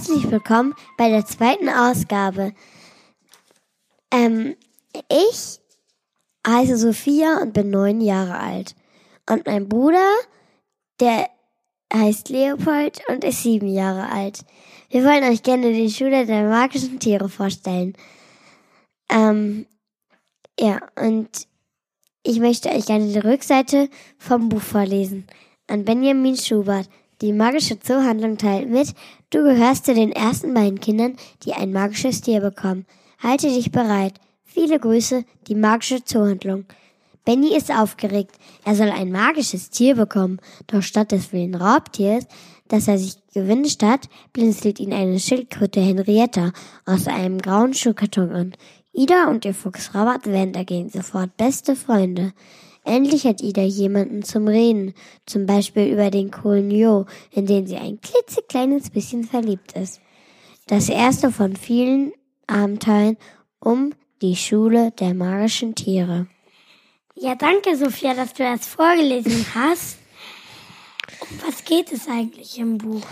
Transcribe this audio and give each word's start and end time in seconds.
Herzlich 0.00 0.30
willkommen 0.30 0.74
bei 0.96 1.10
der 1.10 1.26
zweiten 1.26 1.68
Ausgabe. 1.68 2.54
Ähm, 4.10 4.56
ich 5.10 5.60
heiße 6.46 6.78
Sophia 6.78 7.42
und 7.42 7.52
bin 7.52 7.68
neun 7.68 8.00
Jahre 8.00 8.38
alt. 8.38 8.74
Und 9.28 9.44
mein 9.44 9.68
Bruder, 9.68 10.08
der 11.00 11.28
heißt 11.92 12.30
Leopold 12.30 13.02
und 13.10 13.24
ist 13.24 13.42
sieben 13.42 13.68
Jahre 13.68 14.10
alt. 14.10 14.46
Wir 14.88 15.04
wollen 15.04 15.22
euch 15.22 15.42
gerne 15.42 15.70
die 15.70 15.90
Schule 15.90 16.24
der 16.24 16.48
magischen 16.48 16.98
Tiere 16.98 17.28
vorstellen. 17.28 17.92
Ähm, 19.10 19.66
ja, 20.58 20.80
und 20.98 21.46
ich 22.22 22.40
möchte 22.40 22.70
euch 22.70 22.86
gerne 22.86 23.12
die 23.12 23.18
Rückseite 23.18 23.90
vom 24.16 24.48
Buch 24.48 24.62
vorlesen. 24.62 25.26
An 25.66 25.84
Benjamin 25.84 26.38
Schubert. 26.38 26.88
Die 27.20 27.32
magische 27.34 27.78
Zoohandlung 27.78 28.38
teilt 28.38 28.70
mit, 28.70 28.94
du 29.28 29.42
gehörst 29.42 29.84
zu 29.84 29.94
den 29.94 30.10
ersten 30.10 30.54
beiden 30.54 30.80
Kindern, 30.80 31.16
die 31.44 31.52
ein 31.52 31.72
magisches 31.72 32.22
Tier 32.22 32.40
bekommen. 32.40 32.86
Halte 33.22 33.48
dich 33.48 33.70
bereit. 33.70 34.14
Viele 34.42 34.80
Grüße, 34.80 35.24
die 35.46 35.54
magische 35.54 36.02
Zoohandlung. 36.02 36.64
Benny 37.26 37.54
ist 37.54 37.70
aufgeregt. 37.70 38.36
Er 38.64 38.74
soll 38.74 38.90
ein 38.90 39.12
magisches 39.12 39.68
Tier 39.68 39.94
bekommen. 39.94 40.40
Doch 40.66 40.82
statt 40.82 41.12
des 41.12 41.32
wilden 41.32 41.54
Raubtiers, 41.54 42.26
das 42.68 42.88
er 42.88 42.98
sich 42.98 43.16
gewünscht 43.34 43.82
hat, 43.82 44.08
blinzelt 44.32 44.80
ihn 44.80 44.94
eine 44.94 45.20
Schildkröte 45.20 45.80
Henrietta 45.80 46.52
aus 46.86 47.06
einem 47.06 47.38
grauen 47.38 47.74
Schuhkarton 47.74 48.30
an. 48.30 48.52
Ida 48.92 49.28
und 49.28 49.44
ihr 49.44 49.54
Fuchs 49.54 49.94
Robert 49.94 50.26
werden 50.26 50.52
dagegen 50.52 50.88
sofort 50.88 51.36
beste 51.36 51.76
Freunde. 51.76 52.32
Endlich 52.84 53.24
hat 53.24 53.42
Ida 53.42 53.62
jemanden 53.62 54.22
zum 54.22 54.48
Reden, 54.48 54.94
zum 55.26 55.46
Beispiel 55.46 55.92
über 55.92 56.10
den 56.10 56.30
coolen 56.30 56.70
Jo, 56.70 57.06
in 57.30 57.46
den 57.46 57.66
sie 57.66 57.76
ein 57.76 58.00
klitzekleines 58.00 58.90
bisschen 58.90 59.24
verliebt 59.24 59.72
ist. 59.72 60.00
Das 60.66 60.88
erste 60.88 61.30
von 61.30 61.56
vielen 61.56 62.12
Abenteuern 62.46 63.16
um 63.58 63.92
die 64.22 64.36
Schule 64.36 64.92
der 64.92 65.14
magischen 65.14 65.74
Tiere. 65.74 66.26
Ja, 67.14 67.34
danke, 67.34 67.76
Sophia, 67.76 68.14
dass 68.14 68.32
du 68.34 68.42
das 68.42 68.66
vorgelesen 68.66 69.44
hast. 69.54 69.98
Um 71.20 71.28
was 71.46 71.64
geht 71.64 71.92
es 71.92 72.08
eigentlich 72.08 72.58
im 72.58 72.78
Buch? 72.78 73.02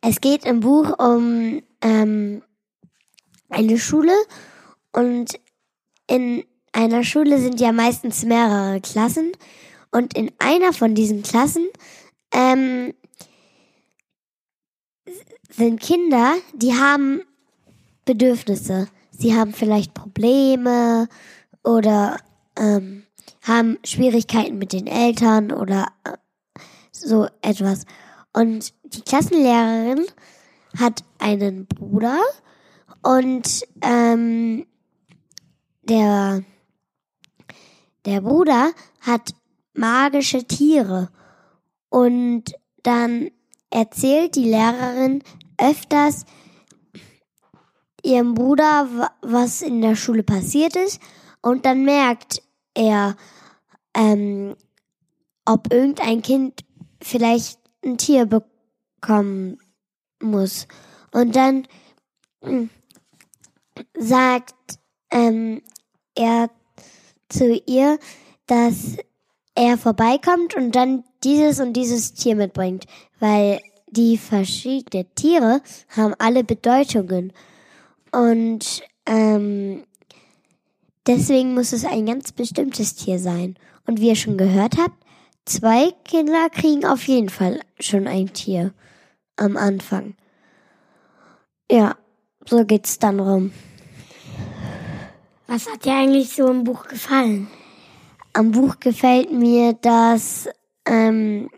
Es 0.00 0.20
geht 0.20 0.44
im 0.44 0.60
Buch 0.60 0.98
um 0.98 1.62
ähm, 1.80 2.42
eine 3.48 3.78
Schule 3.78 4.14
und 4.92 5.40
in 6.06 6.44
einer 6.76 7.04
Schule 7.04 7.38
sind 7.38 7.58
ja 7.58 7.72
meistens 7.72 8.24
mehrere 8.24 8.80
Klassen 8.80 9.32
und 9.90 10.16
in 10.16 10.30
einer 10.38 10.74
von 10.74 10.94
diesen 10.94 11.22
Klassen 11.22 11.66
ähm, 12.32 12.92
sind 15.50 15.80
Kinder, 15.80 16.34
die 16.54 16.74
haben 16.74 17.22
Bedürfnisse. 18.04 18.88
Sie 19.10 19.34
haben 19.34 19.54
vielleicht 19.54 19.94
Probleme 19.94 21.08
oder 21.64 22.18
ähm, 22.58 23.04
haben 23.42 23.78
Schwierigkeiten 23.82 24.58
mit 24.58 24.74
den 24.74 24.86
Eltern 24.86 25.52
oder 25.52 25.86
äh, 26.04 26.12
so 26.92 27.26
etwas. 27.40 27.86
Und 28.34 28.74
die 28.84 29.00
Klassenlehrerin 29.00 30.04
hat 30.78 31.04
einen 31.18 31.66
Bruder 31.66 32.18
und 33.02 33.66
ähm, 33.80 34.66
der 35.82 36.44
der 38.06 38.20
Bruder 38.20 38.72
hat 39.00 39.34
magische 39.74 40.44
Tiere 40.44 41.10
und 41.90 42.44
dann 42.82 43.30
erzählt 43.70 44.36
die 44.36 44.44
Lehrerin 44.44 45.22
öfters 45.58 46.24
ihrem 48.02 48.34
Bruder, 48.34 49.10
was 49.20 49.62
in 49.62 49.82
der 49.82 49.96
Schule 49.96 50.22
passiert 50.22 50.76
ist 50.76 51.00
und 51.42 51.66
dann 51.66 51.84
merkt 51.84 52.42
er, 52.74 53.16
ähm, 53.94 54.56
ob 55.44 55.72
irgendein 55.72 56.22
Kind 56.22 56.64
vielleicht 57.02 57.58
ein 57.84 57.98
Tier 57.98 58.26
bekommen 58.26 59.58
muss. 60.20 60.66
Und 61.12 61.36
dann 61.36 61.66
hm, 62.42 62.70
sagt 63.94 64.78
ähm, 65.10 65.62
er 66.14 66.50
zu 67.28 67.60
ihr, 67.66 67.98
dass 68.46 68.96
er 69.54 69.78
vorbeikommt 69.78 70.54
und 70.54 70.72
dann 70.72 71.04
dieses 71.24 71.60
und 71.60 71.72
dieses 71.72 72.14
Tier 72.14 72.36
mitbringt, 72.36 72.86
weil 73.18 73.60
die 73.88 74.18
verschiedenen 74.18 75.06
Tiere 75.14 75.62
haben 75.96 76.14
alle 76.18 76.44
Bedeutungen 76.44 77.32
und 78.12 78.82
ähm, 79.06 79.84
deswegen 81.06 81.54
muss 81.54 81.72
es 81.72 81.84
ein 81.84 82.06
ganz 82.06 82.32
bestimmtes 82.32 82.94
Tier 82.94 83.18
sein. 83.18 83.56
Und 83.86 84.00
wie 84.00 84.08
ihr 84.08 84.16
schon 84.16 84.36
gehört 84.36 84.78
habt, 84.78 84.96
zwei 85.44 85.92
Kinder 86.04 86.48
kriegen 86.50 86.84
auf 86.84 87.06
jeden 87.06 87.28
Fall 87.28 87.60
schon 87.78 88.06
ein 88.06 88.32
Tier 88.32 88.72
am 89.36 89.56
Anfang. 89.56 90.14
Ja, 91.70 91.96
so 92.46 92.64
geht's 92.64 92.98
dann 92.98 93.20
rum. 93.20 93.52
Was 95.48 95.70
hat 95.70 95.84
dir 95.84 95.94
eigentlich 95.94 96.34
so 96.34 96.48
im 96.48 96.64
Buch 96.64 96.88
gefallen? 96.88 97.48
Am 98.32 98.50
Buch 98.50 98.80
gefällt 98.80 99.30
mir, 99.30 99.74
dass 99.74 100.48
ähm, 100.86 101.50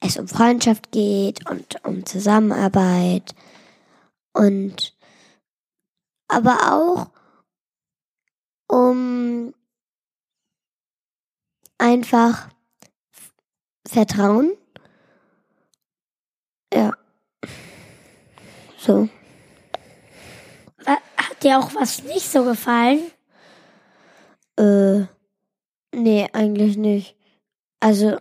es 0.00 0.16
um 0.16 0.26
Freundschaft 0.26 0.90
geht 0.90 1.48
und 1.48 1.84
um 1.84 2.04
Zusammenarbeit 2.04 3.34
und 4.32 4.96
aber 6.28 6.72
auch 6.72 7.10
um 8.68 9.54
einfach 11.78 12.48
Vertrauen. 13.86 14.52
Ja. 16.74 16.92
So. 18.76 19.08
Hat 20.84 21.42
dir 21.44 21.58
auch 21.58 21.74
was 21.74 22.02
nicht 22.02 22.28
so 22.28 22.42
gefallen? 22.44 23.12
Äh, 24.56 25.06
nee, 25.94 26.28
eigentlich 26.32 26.76
nicht. 26.76 27.16
Also, 27.80 28.18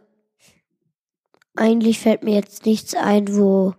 eigentlich 1.56 2.00
fällt 2.00 2.24
mir 2.24 2.36
jetzt 2.36 2.66
nichts 2.66 2.94
ein, 2.96 3.36
wo 3.36 3.74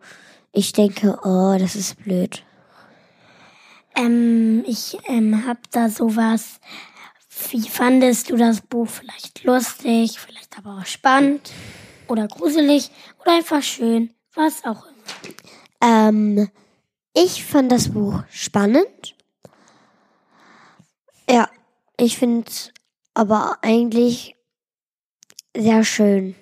ich 0.52 0.72
denke, 0.72 1.18
oh, 1.22 1.56
das 1.58 1.76
ist 1.76 2.02
blöd. 2.02 2.42
Ähm, 3.94 4.64
ich 4.66 4.98
ähm, 5.06 5.46
hab 5.46 5.70
da 5.70 5.88
sowas. 5.88 6.60
Wie 7.50 7.68
fandest 7.68 8.30
du 8.30 8.36
das 8.36 8.62
Buch? 8.62 8.88
Vielleicht 8.88 9.44
lustig, 9.44 10.18
vielleicht 10.18 10.56
aber 10.58 10.78
auch 10.78 10.86
spannend 10.86 11.52
oder 12.08 12.26
gruselig 12.28 12.90
oder 13.20 13.36
einfach 13.36 13.62
schön, 13.62 14.14
was 14.34 14.64
auch 14.64 14.86
immer. 14.86 14.96
Ähm, 15.82 16.50
ich 17.14 17.44
fand 17.44 17.70
das 17.72 17.90
Buch 17.90 18.22
spannend. 18.30 19.14
Ja, 21.28 21.48
ich 21.98 22.18
finde 22.18 22.48
es 22.48 22.72
aber 23.14 23.58
eigentlich 23.62 24.36
sehr 25.56 25.84
schön. 25.84 26.34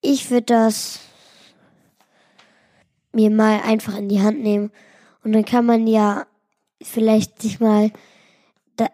Ich 0.00 0.30
würde 0.30 0.46
das 0.46 1.00
mir 3.12 3.30
mal 3.30 3.60
einfach 3.62 3.96
in 3.96 4.08
die 4.08 4.20
Hand 4.20 4.40
nehmen 4.40 4.70
und 5.22 5.32
dann 5.32 5.44
kann 5.44 5.66
man 5.66 5.86
ja 5.86 6.26
vielleicht 6.82 7.40
sich 7.40 7.60
mal 7.60 7.90
da 8.76 8.88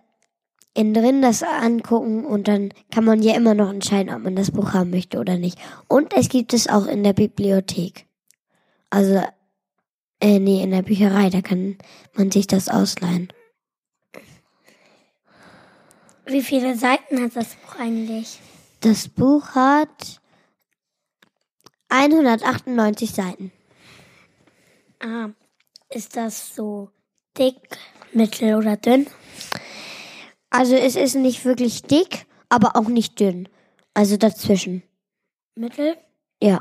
innen 0.75 0.95
drin 0.95 1.23
das 1.23 1.43
angucken 1.43 2.25
und 2.25 2.49
dann 2.49 2.73
kann 2.91 3.05
man 3.05 3.23
ja 3.23 3.35
immer 3.35 3.55
noch 3.55 3.71
entscheiden, 3.71 4.15
ob 4.15 4.23
man 4.23 4.37
das 4.37 4.53
Buch 4.53 4.73
haben 4.73 4.91
möchte 4.91 5.19
oder 5.19 5.37
nicht. 5.37 5.59
Und 5.89 6.15
es 6.15 6.29
gibt 6.29 6.55
es 6.55 6.69
auch 6.69 6.87
in 6.87 7.03
der 7.03 7.13
Bibliothek. 7.13 8.07
Also, 8.91 9.23
äh, 10.21 10.39
nee, 10.39 10.63
in 10.63 10.71
der 10.71 10.83
Bücherei, 10.83 11.31
da 11.31 11.41
kann 11.41 11.79
man 12.15 12.31
sich 12.31 12.47
das 12.47 12.69
ausleihen. 12.69 13.33
Wie 16.31 16.43
viele 16.43 16.77
Seiten 16.77 17.21
hat 17.21 17.35
das 17.35 17.57
Buch 17.57 17.75
eigentlich? 17.81 18.39
Das 18.79 19.09
Buch 19.09 19.49
hat 19.57 20.21
198 21.89 23.11
Seiten. 23.11 23.51
Ah, 25.01 25.31
ist 25.89 26.15
das 26.15 26.55
so 26.55 26.93
dick, 27.37 27.57
mittel 28.13 28.55
oder 28.55 28.77
dünn? 28.77 29.09
Also 30.51 30.77
es 30.77 30.95
ist 30.95 31.17
nicht 31.17 31.45
wirklich 31.45 31.83
dick, 31.83 32.27
aber 32.49 32.77
auch 32.77 32.89
nicht 32.89 33.19
dünn. 33.19 33.49
Also 33.93 34.17
dazwischen. 34.17 34.85
Mittel? 35.57 35.97
Ja. 36.41 36.61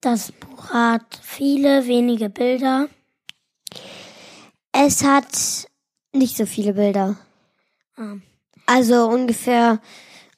Das 0.00 0.32
Buch 0.32 0.70
hat 0.70 1.20
viele 1.22 1.86
wenige 1.86 2.30
Bilder. 2.30 2.88
Es 4.72 5.04
hat 5.04 5.68
nicht 6.12 6.36
so 6.36 6.46
viele 6.46 6.74
Bilder. 6.74 7.16
Ah. 7.96 8.16
Also 8.66 9.06
ungefähr, 9.08 9.80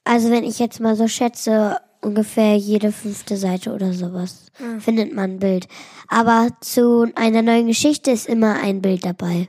also 0.05 0.31
wenn 0.31 0.45
ich 0.45 0.59
jetzt 0.59 0.81
mal 0.81 0.97
so 0.97 1.09
schätze, 1.09 1.81
ungefähr 2.01 2.57
jede 2.57 2.93
fünfte 2.93 3.37
Seite 3.37 3.73
oder 3.73 3.93
sowas 3.93 4.45
findet 4.79 5.13
man 5.13 5.33
ein 5.33 5.39
Bild. 5.39 5.69
Aber 6.09 6.49
zu 6.61 7.11
einer 7.15 7.43
neuen 7.43 7.67
Geschichte 7.67 8.11
ist 8.11 8.27
immer 8.27 8.55
ein 8.61 8.83
Bild 8.83 9.05
dabei. 9.05 9.49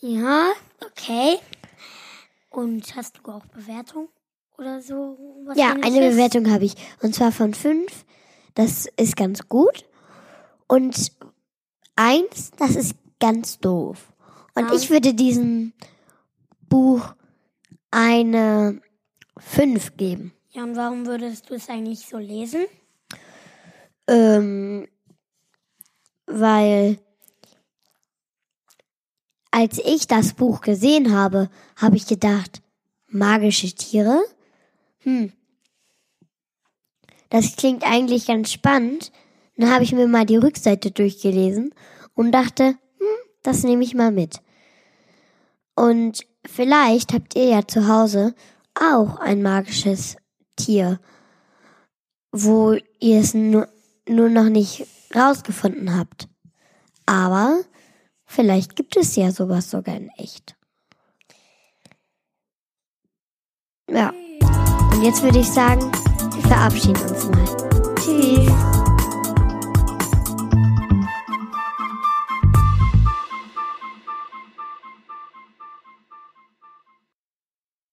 Ja, 0.00 0.50
okay. 0.84 1.38
Und 2.50 2.96
hast 2.96 3.18
du 3.18 3.30
auch 3.30 3.46
Bewertung 3.46 4.08
oder 4.58 4.80
so? 4.80 5.16
Ja, 5.54 5.72
eine 5.72 5.86
ähnliches? 5.86 6.16
Bewertung 6.16 6.50
habe 6.50 6.64
ich. 6.64 6.74
Und 7.00 7.14
zwar 7.14 7.32
von 7.32 7.54
fünf. 7.54 8.04
Das 8.54 8.86
ist 8.96 9.16
ganz 9.16 9.48
gut. 9.48 9.84
Und 10.66 11.12
eins, 11.96 12.50
das 12.58 12.76
ist 12.76 12.96
ganz 13.20 13.58
doof. 13.58 14.11
Und 14.54 14.64
Ah. 14.70 14.74
ich 14.74 14.90
würde 14.90 15.14
diesem 15.14 15.72
Buch 16.68 17.14
eine 17.90 18.80
fünf 19.38 19.96
geben. 19.96 20.32
Ja, 20.50 20.64
und 20.64 20.76
warum 20.76 21.06
würdest 21.06 21.48
du 21.48 21.54
es 21.54 21.68
eigentlich 21.68 22.00
so 22.00 22.18
lesen? 22.18 22.64
Ähm, 24.06 24.88
weil 26.26 26.98
als 29.50 29.78
ich 29.78 30.06
das 30.06 30.34
Buch 30.34 30.60
gesehen 30.60 31.14
habe, 31.14 31.50
habe 31.76 31.96
ich 31.96 32.06
gedacht, 32.06 32.62
magische 33.08 33.72
Tiere? 33.74 34.22
Hm. 35.00 35.32
Das 37.30 37.56
klingt 37.56 37.82
eigentlich 37.84 38.26
ganz 38.26 38.52
spannend. 38.52 39.12
Dann 39.56 39.70
habe 39.70 39.84
ich 39.84 39.92
mir 39.92 40.06
mal 40.06 40.26
die 40.26 40.36
Rückseite 40.36 40.90
durchgelesen 40.90 41.74
und 42.14 42.32
dachte, 42.32 42.76
das 43.42 43.62
nehme 43.64 43.84
ich 43.84 43.94
mal 43.94 44.12
mit. 44.12 44.40
Und 45.74 46.26
vielleicht 46.46 47.12
habt 47.12 47.34
ihr 47.34 47.46
ja 47.46 47.66
zu 47.66 47.88
Hause 47.88 48.34
auch 48.74 49.16
ein 49.16 49.42
magisches 49.42 50.16
Tier, 50.56 51.00
wo 52.30 52.76
ihr 53.00 53.20
es 53.20 53.34
nur, 53.34 53.68
nur 54.08 54.28
noch 54.28 54.48
nicht 54.48 54.86
rausgefunden 55.14 55.96
habt. 55.96 56.28
Aber 57.06 57.60
vielleicht 58.24 58.76
gibt 58.76 58.96
es 58.96 59.16
ja 59.16 59.30
sowas 59.30 59.70
sogar 59.70 59.96
in 59.96 60.08
echt. 60.16 60.56
Ja. 63.90 64.12
Und 64.92 65.02
jetzt 65.02 65.22
würde 65.22 65.40
ich 65.40 65.48
sagen, 65.48 65.92
wir 66.34 66.42
verabschieden 66.42 67.02
uns 67.02 67.26
mal. 67.26 67.94
Tschüss. 67.96 68.81